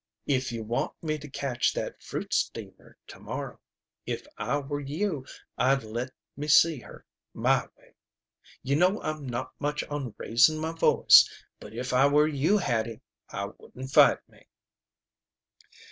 If 0.25 0.51
you 0.51 0.63
want 0.63 0.93
me 1.03 1.19
to 1.19 1.29
catch 1.29 1.73
that 1.75 2.01
fruit 2.01 2.33
steamer 2.33 2.97
to 3.05 3.19
morrow, 3.19 3.59
if 4.07 4.25
I 4.35 4.57
were 4.57 4.79
you 4.79 5.27
I'd 5.59 5.83
let 5.83 6.09
me 6.35 6.47
see 6.47 6.79
her 6.79 7.05
my 7.35 7.67
way. 7.77 7.93
You 8.63 8.77
know 8.77 8.99
I'm 9.03 9.27
not 9.29 9.53
much 9.59 9.83
on 9.83 10.15
raisin' 10.17 10.57
my 10.57 10.71
voice, 10.71 11.29
but 11.59 11.75
if 11.75 11.93
I 11.93 12.07
were 12.07 12.27
you, 12.27 12.57
Hattie, 12.57 13.01
I 13.29 13.49
wouldn't 13.59 13.91
fight 13.91 14.27
me." 14.27 14.47